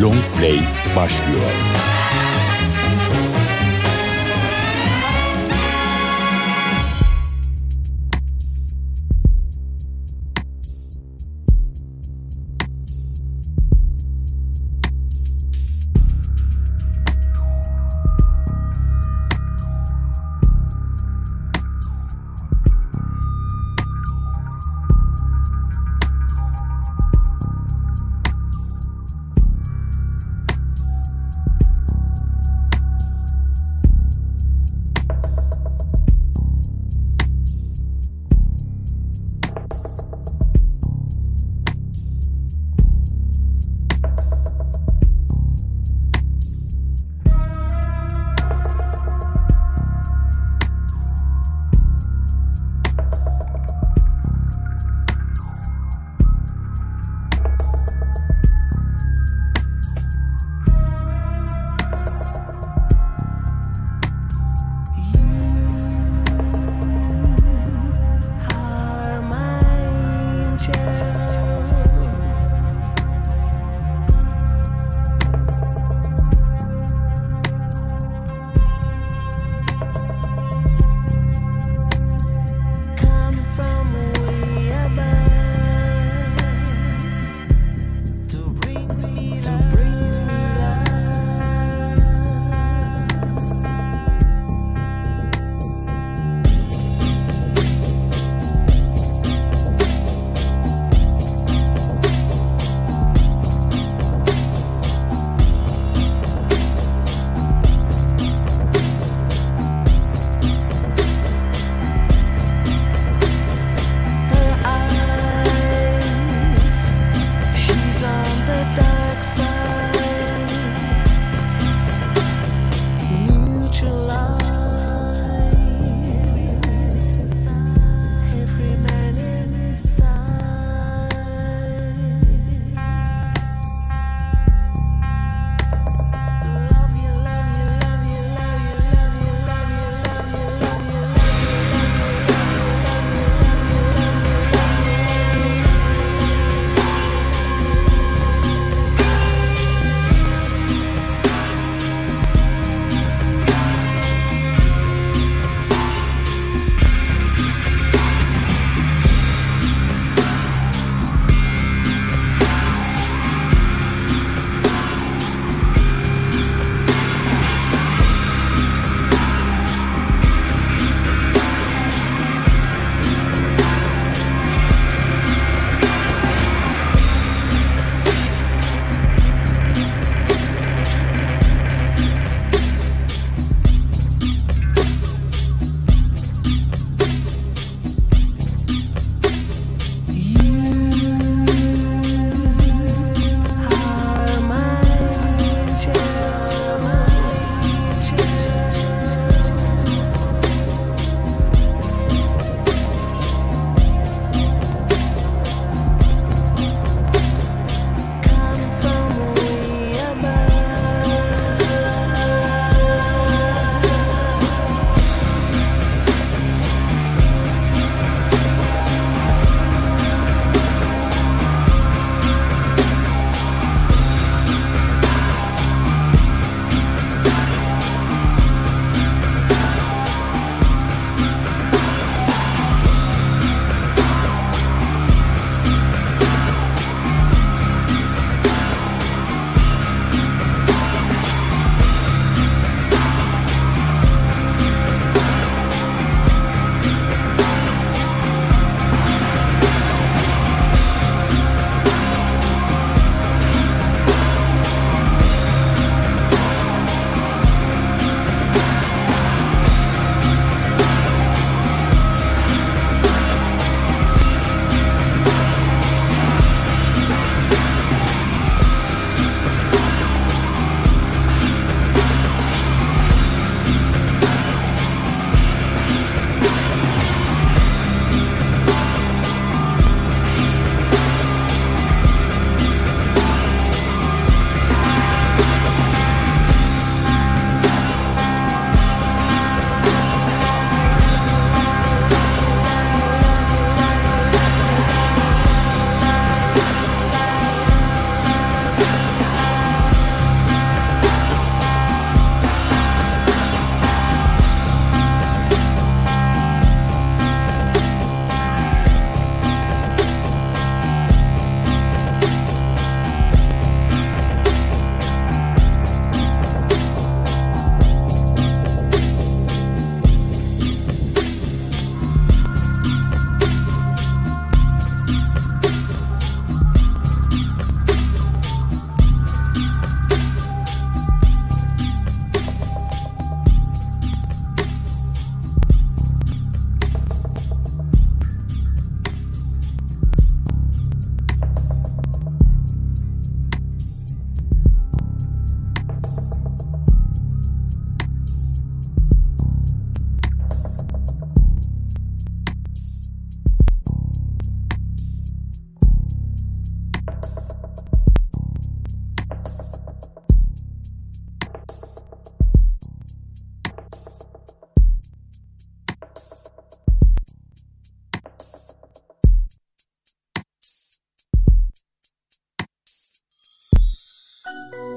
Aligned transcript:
Long 0.00 0.20
Play 0.36 0.60
başlıyor. 0.96 1.95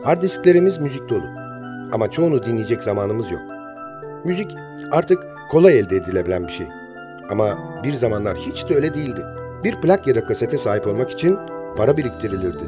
Hard 0.10 0.22
disklerimiz 0.22 0.78
müzik 0.78 1.10
dolu. 1.10 1.26
Ama 1.92 2.12
çoğunu 2.12 2.46
dinleyecek 2.46 2.84
zamanımız 2.84 3.32
yok. 3.32 3.42
Müzik 4.26 4.56
artık 4.92 5.20
kolay 5.52 5.80
elde 5.80 5.96
edilebilen 5.96 6.48
bir 6.48 6.52
şey. 6.52 6.68
Ama 7.32 7.58
bir 7.84 7.94
zamanlar 7.94 8.38
hiç 8.38 8.70
de 8.70 8.76
öyle 8.76 8.94
değildi. 8.94 9.22
Bir 9.64 9.82
plak 9.82 10.08
ya 10.08 10.16
da 10.16 10.24
kasete 10.24 10.58
sahip 10.58 10.88
olmak 10.88 11.12
için 11.12 11.38
para 11.78 11.98
biriktirilirdi. 11.98 12.64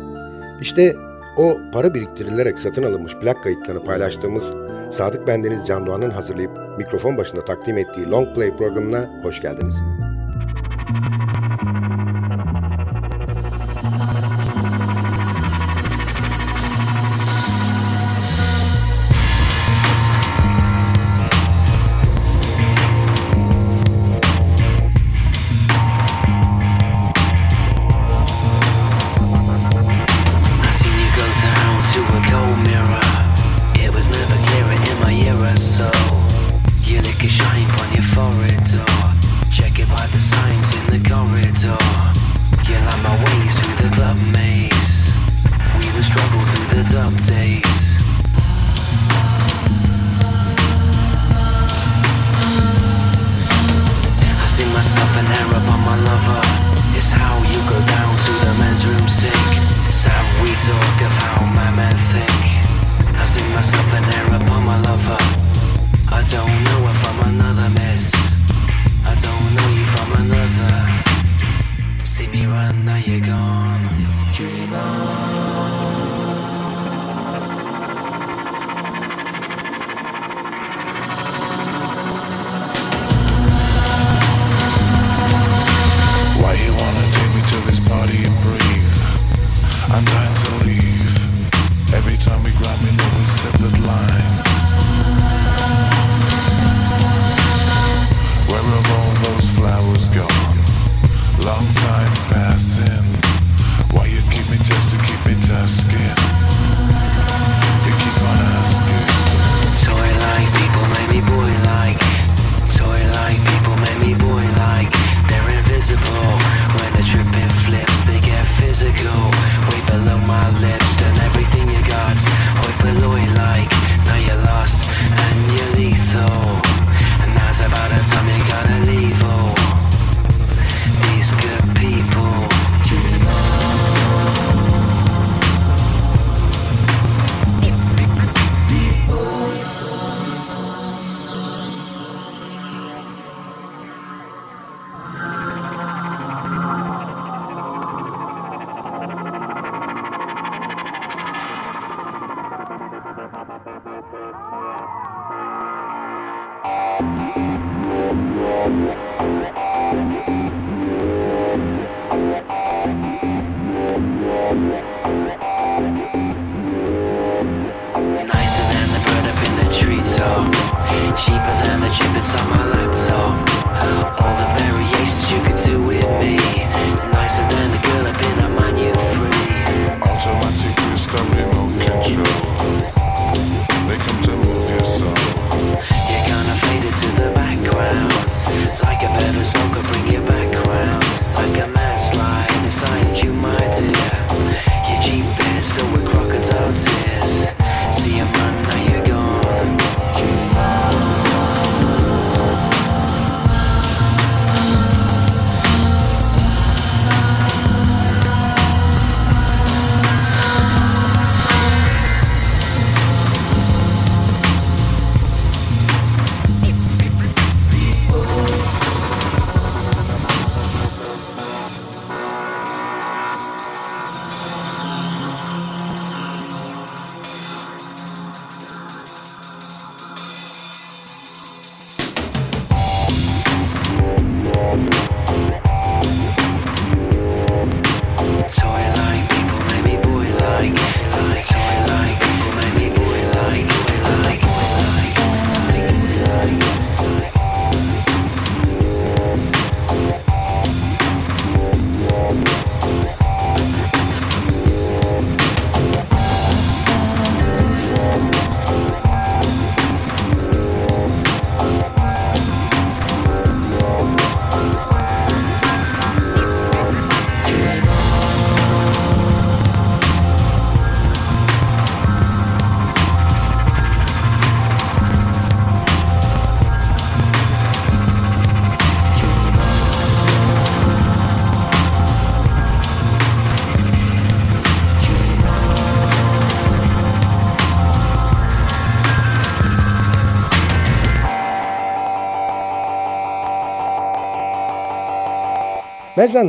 İşte 0.62 0.96
o 1.38 1.58
para 1.74 1.94
biriktirilerek 1.94 2.60
satın 2.60 2.84
alınmış 2.84 3.16
plak 3.16 3.44
kayıtlarını 3.44 3.84
paylaştığımız 3.84 4.54
Sadık 4.92 5.28
Bendeniz 5.28 5.68
Can 5.68 5.86
Doğan'ın 5.86 6.10
hazırlayıp 6.10 6.52
mikrofon 6.78 7.18
başında 7.18 7.46
takdim 7.46 7.78
ettiği 7.78 8.10
Long 8.12 8.36
Play 8.36 8.58
programına 8.58 9.10
hoş 9.24 9.42
geldiniz. 9.42 9.82
Mezzan 9.82 11.21
by 40.02 40.08
the 40.08 40.20
side. 40.20 40.41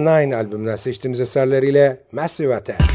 Nine 0.05 0.37
albümünden 0.37 0.77
seçtiğimiz 0.77 1.21
eserleriyle 1.21 2.01
Massive 2.13 2.55
Attack. 2.55 2.92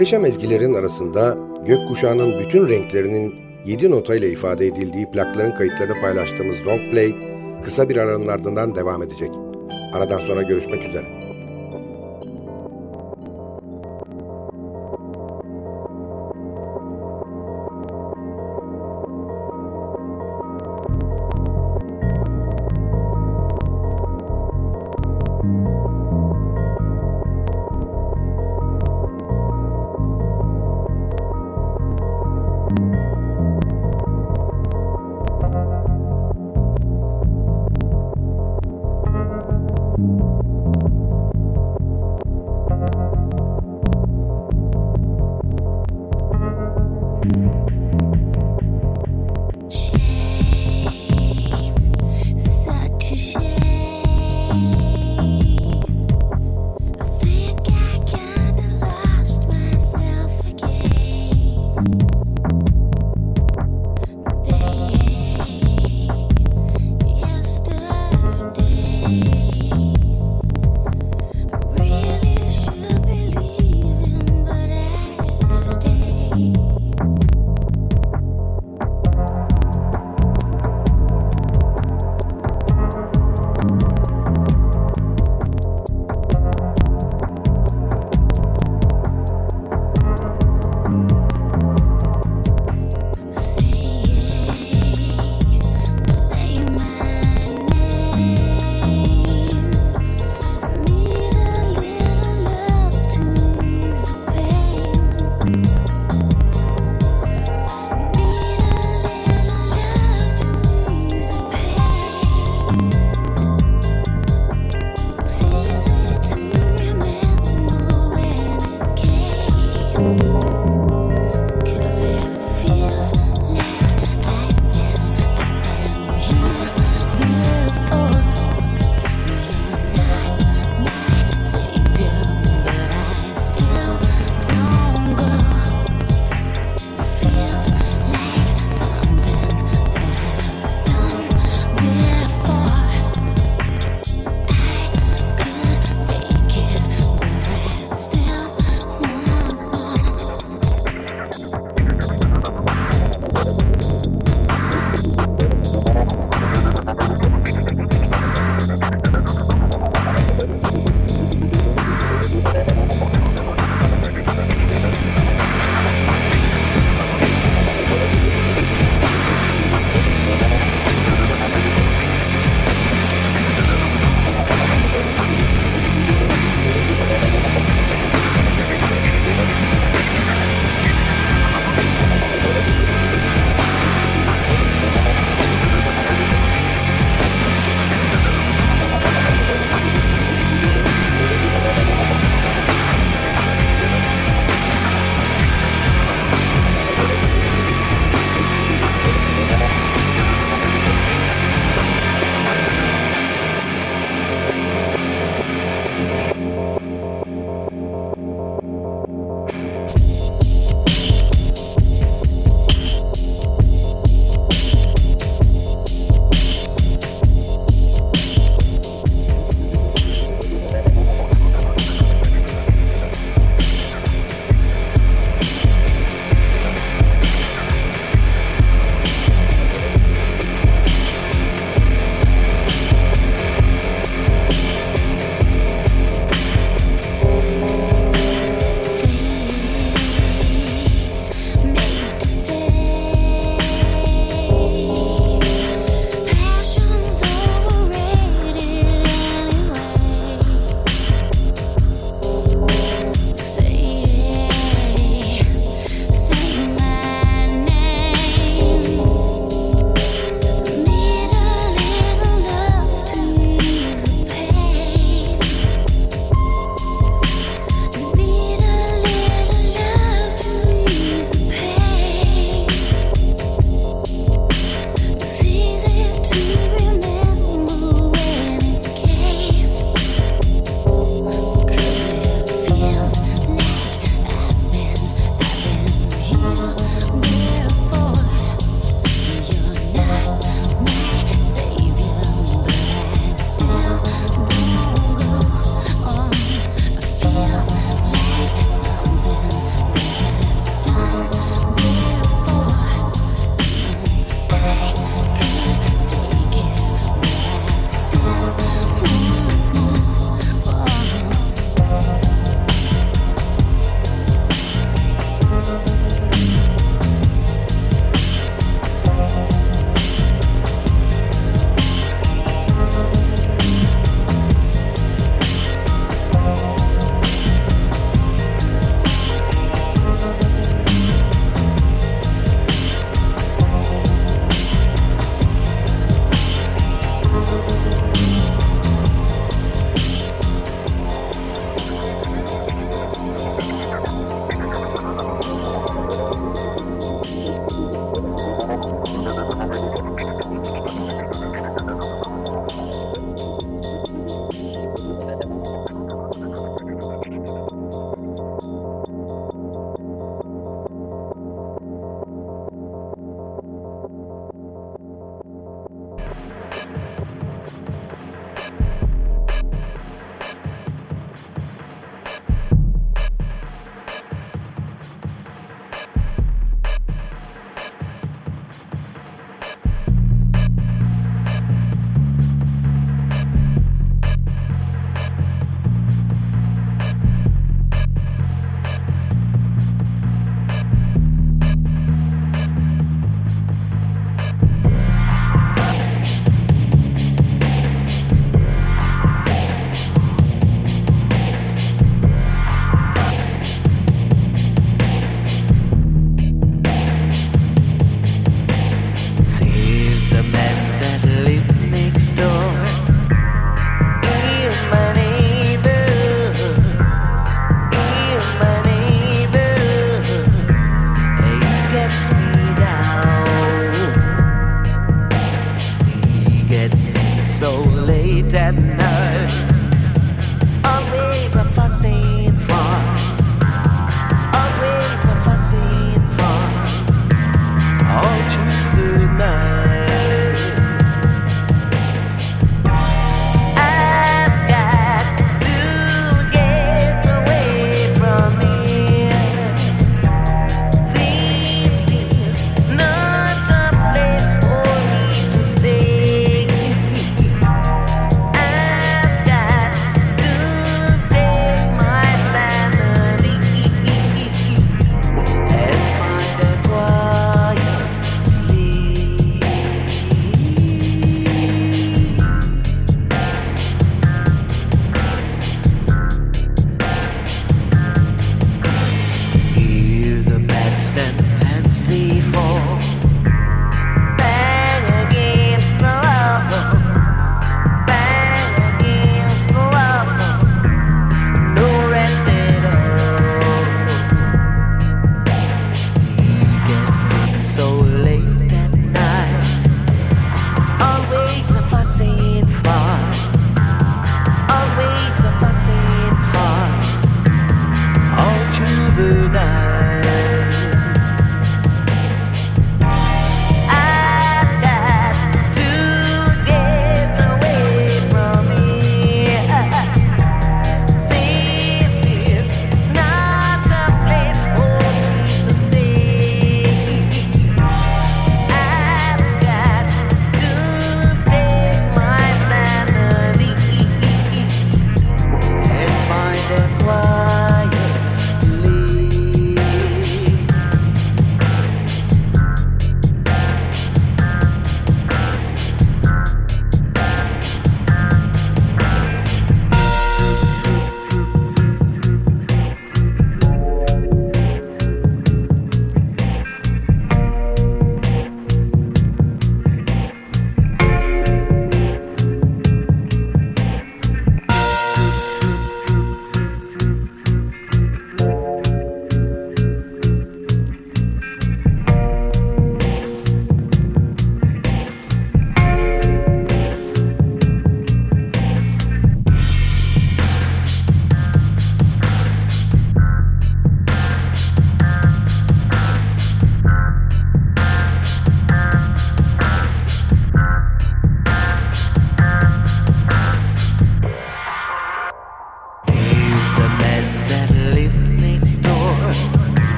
Muhteşem 0.00 0.24
ezgilerin 0.24 0.74
arasında 0.74 1.38
gökkuşağının 1.66 2.40
bütün 2.40 2.68
renklerinin 2.68 3.34
7 3.66 3.90
notayla 3.90 4.28
ifade 4.28 4.66
edildiği 4.66 5.10
plakların 5.10 5.54
kayıtlarını 5.54 6.00
paylaştığımız 6.00 6.66
Long 6.66 6.80
Play 6.90 7.14
kısa 7.64 7.88
bir 7.88 7.96
aranın 7.96 8.26
ardından 8.26 8.74
devam 8.74 9.02
edecek. 9.02 9.30
Aradan 9.92 10.18
sonra 10.18 10.42
görüşmek 10.42 10.88
üzere. 10.88 11.19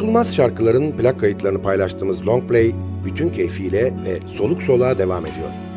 Unutulmaz 0.00 0.34
şarkıların 0.34 0.92
plak 0.92 1.20
kayıtlarını 1.20 1.62
paylaştığımız 1.62 2.26
Long 2.26 2.48
Play 2.48 2.72
bütün 3.04 3.28
keyfiyle 3.28 3.84
ve 3.84 4.28
soluk 4.28 4.62
soluğa 4.62 4.98
devam 4.98 5.26
ediyor. 5.26 5.69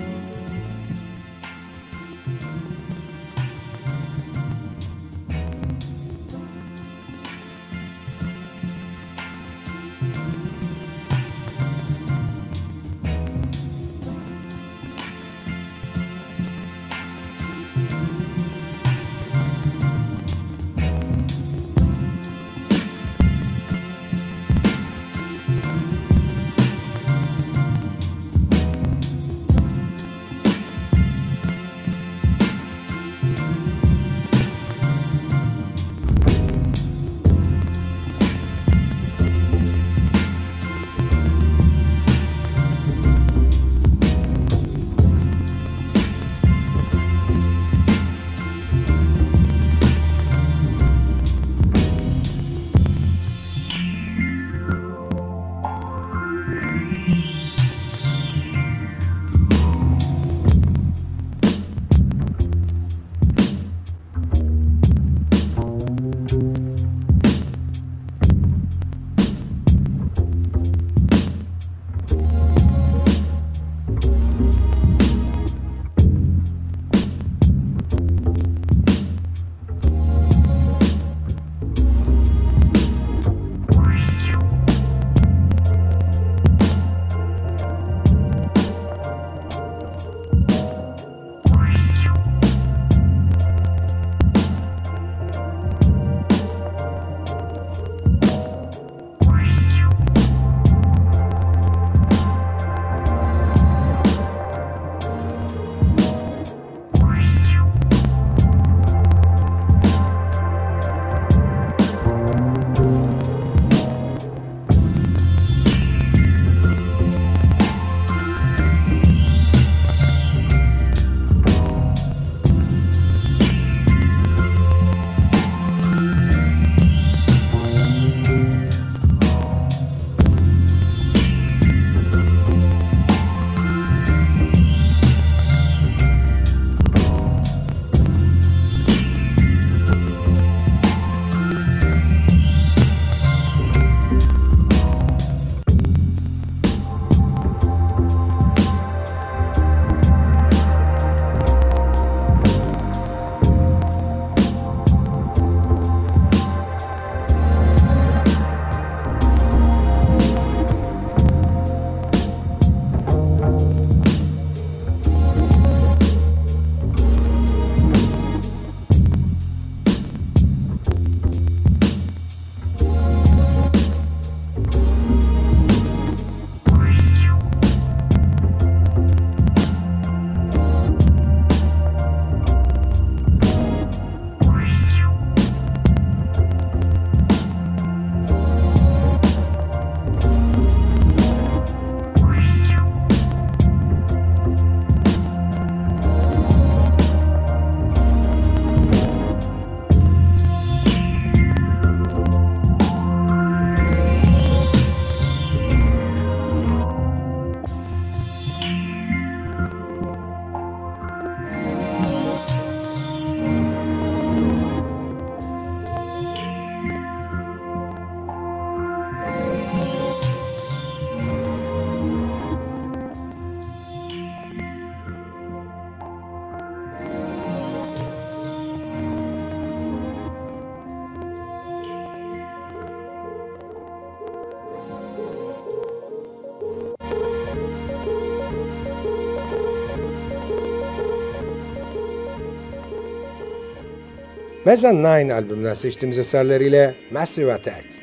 Mezan 244.66 244.96
Nine 244.98 245.34
albümünden 245.34 245.74
seçtiğimiz 245.74 246.18
eserleriyle 246.18 246.96
Massive 247.12 247.54
Attack. 247.54 248.03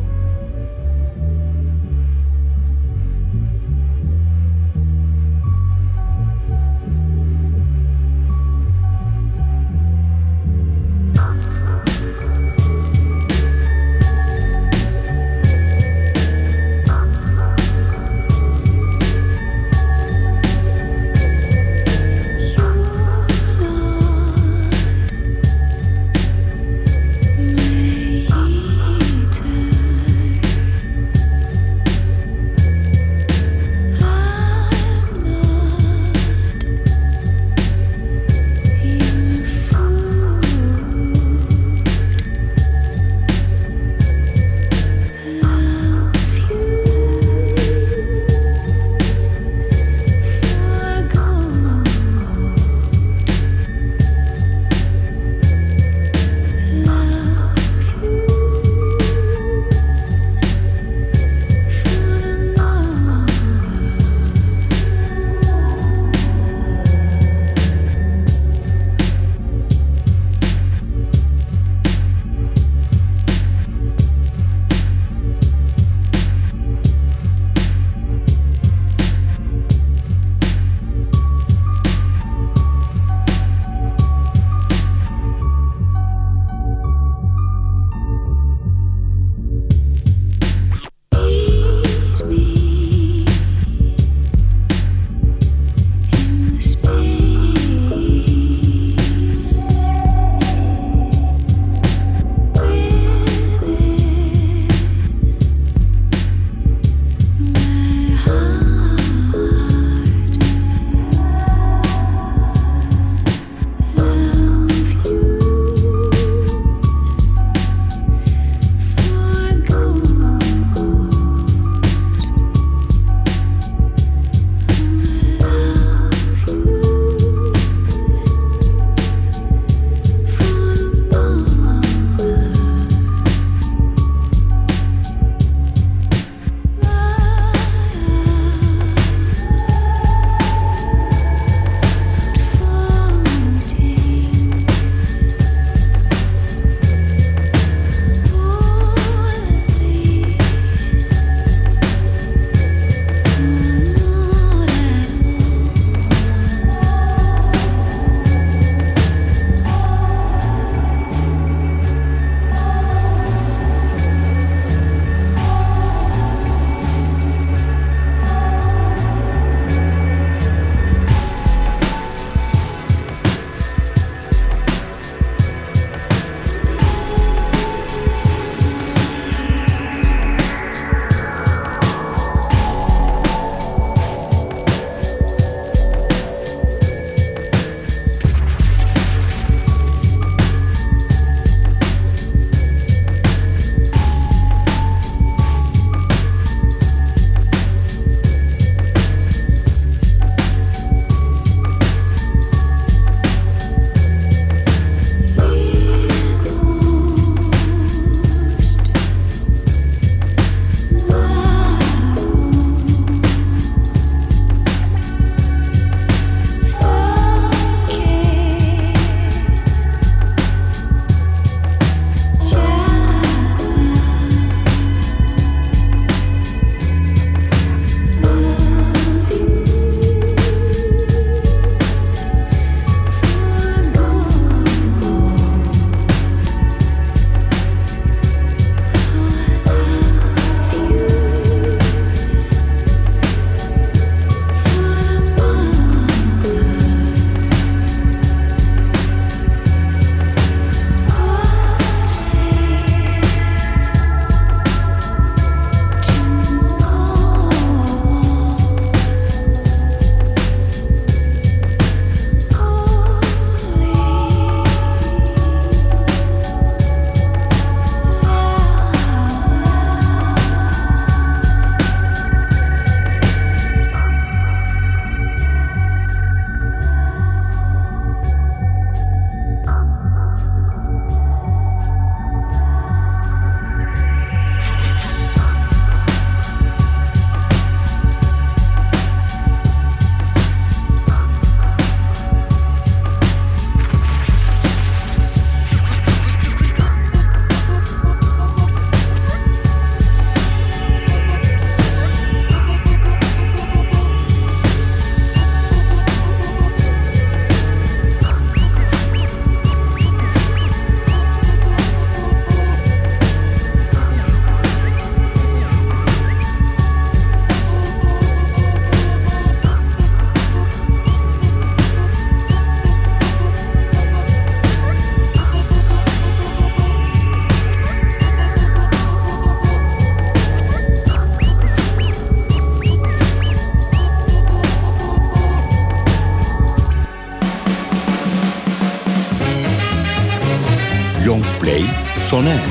Soner. 342.31 342.70